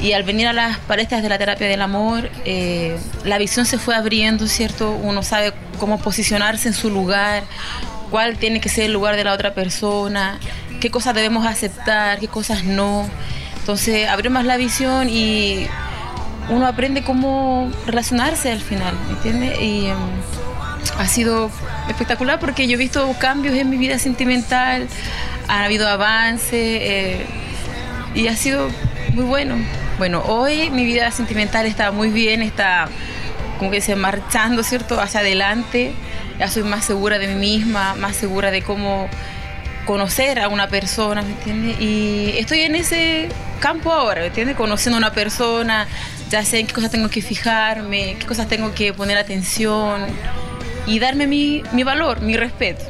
Y 0.00 0.12
al 0.12 0.24
venir 0.24 0.46
a 0.46 0.52
las 0.52 0.78
parejas 0.78 1.22
de 1.22 1.30
la 1.30 1.38
terapia 1.38 1.66
del 1.68 1.80
amor, 1.80 2.30
eh, 2.44 2.98
la 3.24 3.38
visión 3.38 3.64
se 3.64 3.78
fue 3.78 3.94
abriendo, 3.94 4.46
¿cierto? 4.46 4.90
Uno 4.90 5.22
sabe 5.22 5.54
cómo 5.78 5.98
posicionarse 5.98 6.68
en 6.68 6.74
su 6.74 6.90
lugar, 6.90 7.44
cuál 8.10 8.36
tiene 8.36 8.60
que 8.60 8.68
ser 8.68 8.84
el 8.84 8.92
lugar 8.92 9.16
de 9.16 9.24
la 9.24 9.32
otra 9.32 9.54
persona, 9.54 10.38
qué 10.80 10.90
cosas 10.90 11.14
debemos 11.14 11.46
aceptar, 11.46 12.18
qué 12.18 12.28
cosas 12.28 12.64
no. 12.64 13.08
Entonces, 13.60 14.06
abrió 14.08 14.30
más 14.30 14.44
la 14.44 14.58
visión 14.58 15.08
y 15.08 15.66
uno 16.48 16.66
aprende 16.66 17.02
cómo 17.02 17.70
relacionarse 17.86 18.52
al 18.52 18.60
final, 18.60 18.94
¿entiendes? 19.10 19.60
Y 19.60 19.86
em, 19.86 19.96
ha 20.98 21.06
sido 21.06 21.50
espectacular 21.88 22.38
porque 22.38 22.66
yo 22.68 22.74
he 22.74 22.76
visto 22.76 23.12
cambios 23.18 23.54
en 23.56 23.68
mi 23.68 23.76
vida 23.76 23.98
sentimental, 23.98 24.88
ha 25.48 25.64
habido 25.64 25.88
avance 25.88 26.56
eh, 26.56 27.26
y 28.14 28.28
ha 28.28 28.36
sido 28.36 28.68
muy 29.14 29.24
bueno. 29.24 29.56
Bueno, 29.98 30.22
hoy 30.26 30.70
mi 30.70 30.84
vida 30.84 31.10
sentimental 31.10 31.66
está 31.66 31.90
muy 31.90 32.10
bien, 32.10 32.42
está 32.42 32.88
como 33.58 33.70
que 33.70 33.80
se 33.80 33.96
marchando, 33.96 34.62
¿cierto? 34.62 35.00
Hacia 35.00 35.20
adelante. 35.20 35.94
Ya 36.38 36.48
soy 36.48 36.64
más 36.64 36.84
segura 36.84 37.18
de 37.18 37.28
mí 37.28 37.34
misma, 37.34 37.94
más 37.94 38.14
segura 38.14 38.50
de 38.50 38.60
cómo 38.60 39.08
conocer 39.86 40.40
a 40.40 40.48
una 40.48 40.68
persona, 40.68 41.22
¿me 41.22 41.30
entiendes? 41.30 41.80
Y 41.80 42.34
estoy 42.36 42.60
en 42.60 42.74
ese 42.74 43.28
campo 43.60 43.90
ahora, 43.90 44.20
¿me 44.20 44.26
entiendes? 44.26 44.56
Conociendo 44.56 44.96
a 44.96 44.98
una 44.98 45.12
persona, 45.12 45.86
ya 46.30 46.44
sé 46.44 46.60
en 46.60 46.66
qué 46.66 46.74
cosas 46.74 46.90
tengo 46.90 47.08
que 47.08 47.22
fijarme, 47.22 48.16
qué 48.18 48.26
cosas 48.26 48.48
tengo 48.48 48.72
que 48.74 48.92
poner 48.92 49.18
atención 49.18 50.06
y 50.86 50.98
darme 50.98 51.26
mi, 51.26 51.62
mi 51.72 51.82
valor, 51.82 52.20
mi 52.20 52.36
respeto. 52.36 52.84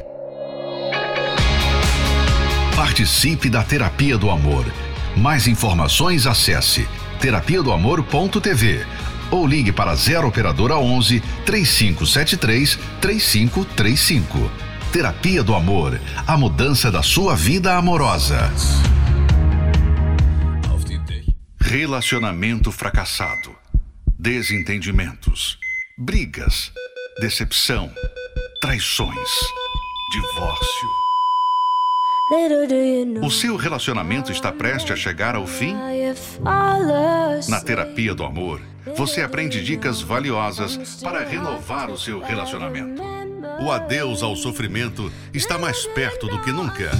Participe 2.74 3.48
da 3.48 3.62
Terapia 3.62 4.16
do 4.16 4.30
Amor. 4.30 4.66
Mais 5.16 5.46
informações 5.46 6.26
acesse 6.26 6.86
terapia 7.18 7.62
do 7.62 7.72
amor.tv 7.72 8.84
ou 9.30 9.46
ligue 9.46 9.72
para 9.72 9.94
0 9.94 10.28
operadora 10.28 10.76
11 10.76 11.22
3573 11.44 12.78
3535. 13.00 14.50
Terapia 14.92 15.42
do 15.42 15.54
Amor, 15.54 15.98
a 16.26 16.36
mudança 16.36 16.90
da 16.90 17.02
sua 17.02 17.34
vida 17.34 17.74
amorosa. 17.74 18.52
Relacionamento 21.78 22.72
fracassado, 22.72 23.54
desentendimentos, 24.18 25.58
brigas, 25.94 26.72
decepção, 27.20 27.92
traições, 28.62 29.28
divórcio. 30.10 30.88
O 33.22 33.30
seu 33.30 33.56
relacionamento 33.56 34.32
está 34.32 34.50
prestes 34.50 34.92
a 34.92 34.96
chegar 34.96 35.34
ao 35.34 35.46
fim? 35.46 35.76
Na 37.46 37.60
terapia 37.60 38.14
do 38.14 38.24
amor, 38.24 38.62
você 38.96 39.20
aprende 39.20 39.62
dicas 39.62 40.00
valiosas 40.00 41.02
para 41.02 41.28
renovar 41.28 41.90
o 41.90 41.98
seu 41.98 42.22
relacionamento. 42.22 43.02
O 43.62 43.70
adeus 43.70 44.22
ao 44.22 44.34
sofrimento 44.34 45.12
está 45.34 45.58
mais 45.58 45.84
perto 45.88 46.26
do 46.26 46.40
que 46.40 46.50
nunca. 46.50 46.90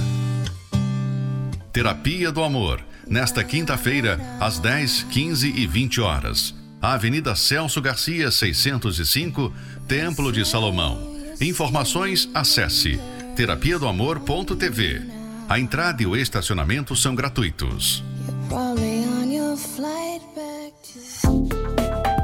Terapia 1.73 2.31
do 2.31 2.43
Amor 2.43 2.86
nesta 3.09 3.43
quinta-feira, 3.43 4.19
às 4.39 4.59
10, 4.59 5.03
15 5.09 5.49
e 5.55 5.67
20 5.67 6.01
horas. 6.01 6.55
Avenida 6.81 7.35
Celso 7.35 7.81
Garcia, 7.81 8.29
605, 8.29 9.53
Templo 9.87 10.31
de 10.31 10.45
Salomão. 10.45 11.15
Informações, 11.41 12.29
acesse 12.33 12.99
terapia 13.35 13.77
do 13.77 13.87
amor.tv. 13.87 15.01
A 15.47 15.59
entrada 15.59 16.01
e 16.01 16.05
o 16.05 16.15
estacionamento 16.15 16.95
são 16.95 17.13
gratuitos. 17.13 18.03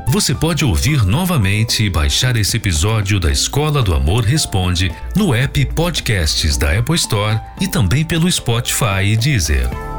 Você 0.07 0.35
pode 0.35 0.63
ouvir 0.63 1.03
novamente 1.05 1.83
e 1.83 1.89
baixar 1.89 2.35
esse 2.35 2.57
episódio 2.57 3.19
da 3.19 3.31
Escola 3.31 3.81
do 3.81 3.95
Amor 3.95 4.23
Responde 4.23 4.91
no 5.15 5.33
app 5.33 5.65
Podcasts 5.73 6.57
da 6.57 6.77
Apple 6.77 6.95
Store 6.95 7.39
e 7.59 7.67
também 7.67 8.05
pelo 8.05 8.31
Spotify 8.31 9.03
e 9.05 9.17
Deezer. 9.17 9.92